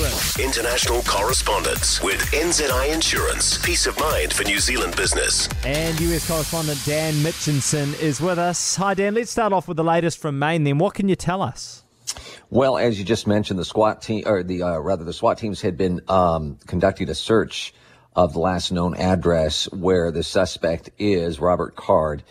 [0.00, 0.38] Insurance.
[0.38, 3.58] International correspondence with NZI Insurance.
[3.58, 5.46] Peace of mind for New Zealand business.
[5.62, 8.76] And US correspondent Dan Mitchinson is with us.
[8.76, 9.14] Hi, Dan.
[9.14, 10.64] Let's start off with the latest from Maine.
[10.64, 11.84] Dan, what can you tell us?
[12.48, 15.60] Well, as you just mentioned, the SWAT team, or the uh, rather, the SWAT teams
[15.60, 17.74] had been um, conducting a search
[18.16, 22.22] of the last known address where the suspect is, Robert Card.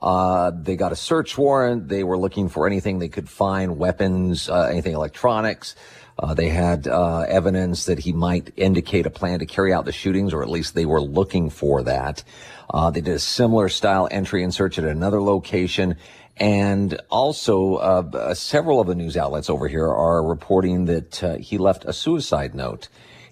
[0.00, 1.88] Uh, they got a search warrant.
[1.88, 5.74] They were looking for anything they could find, weapons, uh, anything electronics.
[6.18, 9.92] Uh, they had uh, evidence that he might indicate a plan to carry out the
[9.92, 12.24] shootings, or at least they were looking for that.
[12.72, 15.96] Uh, they did a similar style entry and search at another location.
[16.36, 21.84] And also, uh, several of the news outlets over here are reporting that he left
[21.84, 22.88] a suicide note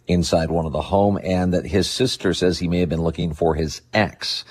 [0.09, 3.35] inside one of the home and that his sister says he may have been looking
[3.35, 4.45] for his ex.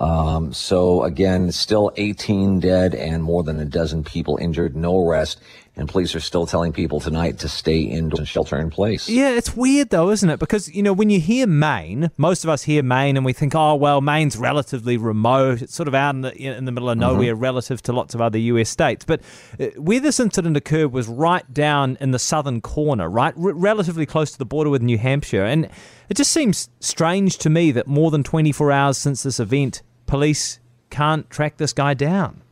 [0.00, 5.40] Um, so again, still 18 dead and more than a dozen people injured, no arrest.
[5.76, 9.08] And police are still telling people tonight to stay indoors and shelter in place.
[9.08, 10.38] Yeah, it's weird though, isn't it?
[10.38, 13.54] Because, you know, when you hear Maine, most of us hear Maine and we think,
[13.54, 15.62] oh, well, Maine's relatively remote.
[15.62, 17.12] It's sort of out in the, in the middle of mm-hmm.
[17.12, 17.42] nowhere mm-hmm.
[17.42, 19.04] relative to lots of other US states.
[19.04, 19.20] But
[19.60, 23.34] uh, where this incident occurred was right down in the southern corner, right?
[23.36, 25.44] R- relatively close to the border with New Hampshire.
[25.44, 25.68] And
[26.08, 30.58] it just seems strange to me that more than 24 hours since this event, police
[30.90, 32.42] can't track this guy down.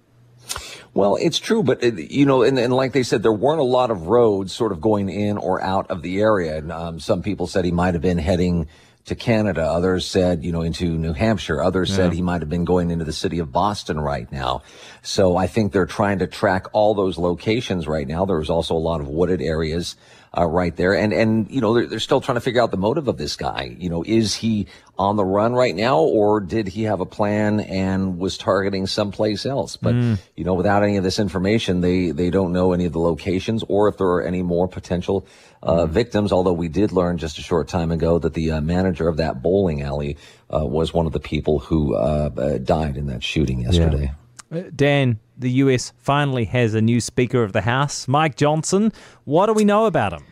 [0.95, 3.65] Well, it's true, but it, you know, and, and, like they said, there weren't a
[3.65, 6.57] lot of roads sort of going in or out of the area.
[6.57, 8.69] And um, some people said he might have been heading
[9.07, 9.63] to Canada.
[9.63, 11.61] Others said, you know, into New Hampshire.
[11.61, 11.97] Others yeah.
[11.97, 14.63] said he might have been going into the city of Boston right now.
[15.03, 18.25] So I think they're trying to track all those locations right now.
[18.25, 19.97] There's also a lot of wooded areas
[20.37, 20.95] uh, right there.
[20.95, 23.37] And, and, you know, they're, they're still trying to figure out the motive of this
[23.37, 23.75] guy.
[23.79, 24.67] You know, is he
[24.99, 29.47] on the run right now or did he have a plan and was targeting someplace
[29.47, 29.77] else?
[29.77, 30.19] But, mm.
[30.35, 33.63] you know, without any of this information, they, they don't know any of the locations
[33.69, 35.27] or if there are any more potential
[35.63, 35.89] uh, mm.
[35.89, 36.33] victims.
[36.33, 39.41] Although we did learn just a short time ago that the uh, manager of that
[39.41, 40.17] bowling alley
[40.53, 44.13] uh, was one of the people who uh, uh, died in that shooting yesterday.
[44.51, 44.61] Yeah.
[44.61, 48.93] Uh, Dan, the US finally has a new Speaker of the House, Mike Johnson.
[49.25, 50.25] What do we know about him?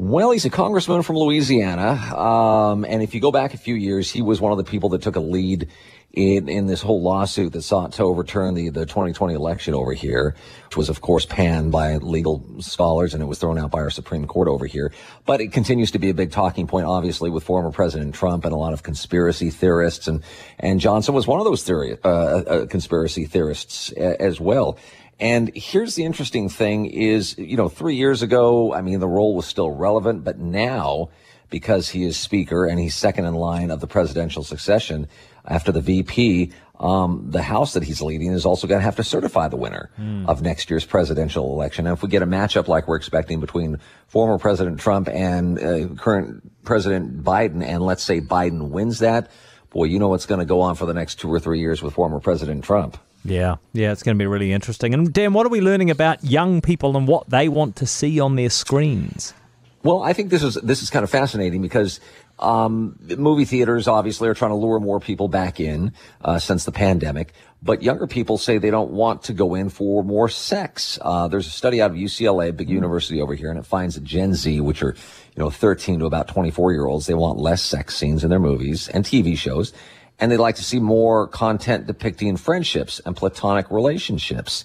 [0.00, 1.90] Well, he's a congressman from Louisiana.
[1.90, 4.88] Um, and if you go back a few years, he was one of the people
[4.88, 5.68] that took a lead
[6.14, 10.34] in, in this whole lawsuit that sought to overturn the, the 2020 election over here,
[10.68, 13.90] which was, of course, panned by legal scholars and it was thrown out by our
[13.90, 14.90] Supreme Court over here.
[15.26, 18.54] But it continues to be a big talking point, obviously, with former President Trump and
[18.54, 20.08] a lot of conspiracy theorists.
[20.08, 20.24] And,
[20.58, 24.78] and Johnson was one of those theory, uh, uh, conspiracy theorists as well.
[25.20, 29.34] And here's the interesting thing is, you know, three years ago, I mean, the role
[29.34, 31.10] was still relevant, but now,
[31.50, 35.08] because he is speaker and he's second in line of the presidential succession,
[35.44, 39.04] after the VP, um, the House that he's leading is also going to have to
[39.04, 40.26] certify the winner mm.
[40.26, 41.86] of next year's presidential election.
[41.86, 43.78] And if we get a matchup like we're expecting between
[44.08, 49.30] former President Trump and uh, current President Biden, and let's say Biden wins that,
[49.68, 51.82] boy, you know what's going to go on for the next two or three years
[51.82, 52.96] with former President Trump.
[53.24, 54.94] Yeah, yeah, it's going to be really interesting.
[54.94, 58.18] And Dan, what are we learning about young people and what they want to see
[58.18, 59.34] on their screens?
[59.82, 62.00] Well, I think this is this is kind of fascinating because
[62.38, 65.92] um, movie theaters obviously are trying to lure more people back in
[66.22, 67.32] uh, since the pandemic,
[67.62, 70.98] but younger people say they don't want to go in for more sex.
[71.00, 72.74] Uh, there's a study out of UCLA, big mm-hmm.
[72.74, 76.06] university over here, and it finds that Gen Z, which are you know 13 to
[76.06, 79.72] about 24 year olds, they want less sex scenes in their movies and TV shows,
[80.20, 84.64] and they'd like to see more content depicting friendships and platonic relationships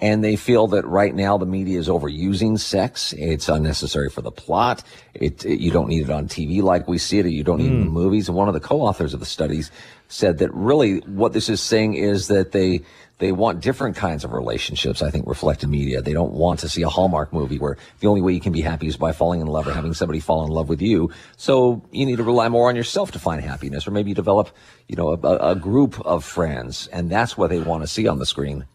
[0.00, 3.12] and they feel that right now the media is overusing sex.
[3.14, 4.82] It's unnecessary for the plot.
[5.14, 7.26] It, it you don't need it on TV like we see it.
[7.26, 7.78] You don't need mm.
[7.78, 7.94] it in hmm.
[7.94, 8.28] movies.
[8.28, 9.70] And one of the co-authors of the studies
[10.08, 12.82] said that really what this is saying is that they
[13.18, 15.00] they want different kinds of relationships.
[15.00, 16.02] I think reflected media.
[16.02, 18.60] They don't want to see a Hallmark movie where the only way you can be
[18.60, 21.10] happy is by falling in love or having somebody fall in love with you.
[21.36, 24.50] So you need to rely more on yourself to find happiness, or maybe you develop,
[24.88, 28.18] you know, a, a group of friends, and that's what they want to see on
[28.18, 28.66] the screen.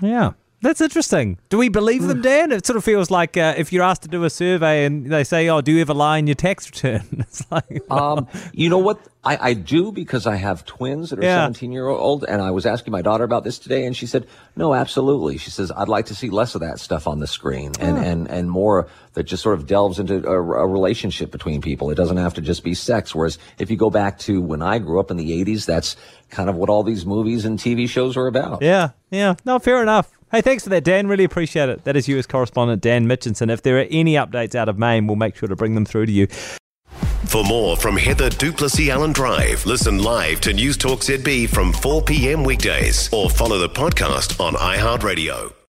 [0.00, 0.32] Yeah.
[0.60, 1.38] That's interesting.
[1.50, 2.50] Do we believe them, Dan?
[2.50, 5.22] It sort of feels like uh, if you're asked to do a survey and they
[5.22, 8.78] say, "Oh, do you ever lie in your tax return?" It's like, um, you know
[8.78, 9.00] what?
[9.22, 11.42] I, I do because I have twins that are yeah.
[11.42, 14.26] 17 year old, and I was asking my daughter about this today, and she said,
[14.56, 17.72] "No, absolutely." She says, "I'd like to see less of that stuff on the screen,
[17.78, 18.00] and oh.
[18.00, 21.90] and and more that just sort of delves into a, a relationship between people.
[21.90, 23.14] It doesn't have to just be sex.
[23.14, 25.96] Whereas if you go back to when I grew up in the 80s, that's
[26.30, 28.62] kind of what all these movies and TV shows were about.
[28.62, 29.34] Yeah, yeah.
[29.44, 30.17] No, fair enough.
[30.30, 31.06] Hey, thanks for that, Dan.
[31.06, 31.84] Really appreciate it.
[31.84, 33.50] That is US correspondent Dan Mitchinson.
[33.50, 36.06] If there are any updates out of Maine, we'll make sure to bring them through
[36.06, 36.26] to you.
[36.26, 42.02] For more from Heather du Plessis-Allen Drive, listen live to News Talk ZB from 4
[42.02, 42.42] p.m.
[42.42, 45.57] weekdays or follow the podcast on iHeartRadio.